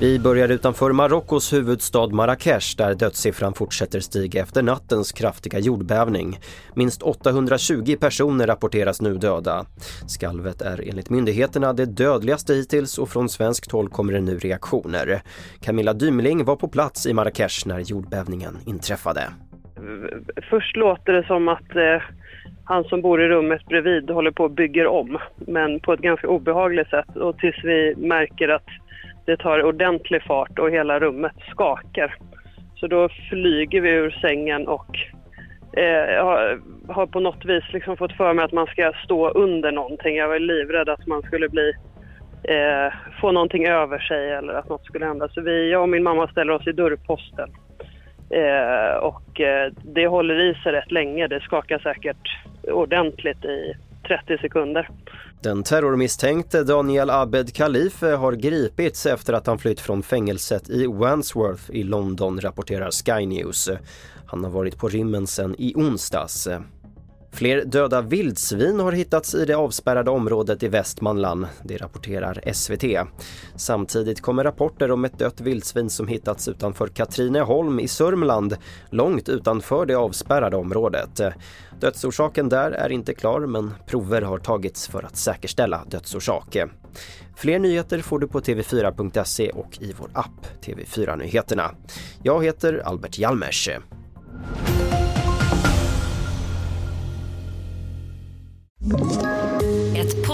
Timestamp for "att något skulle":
44.54-45.06